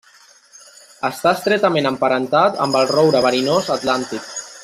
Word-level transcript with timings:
Està 1.09 1.33
estretament 1.39 1.89
emparentat 1.91 2.59
amb 2.67 2.79
el 2.81 2.89
roure 2.93 3.23
verinós 3.27 3.71
atlàntic. 3.79 4.35